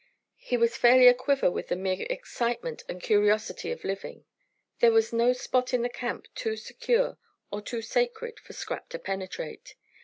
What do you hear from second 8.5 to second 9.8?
Scrap to penetrate.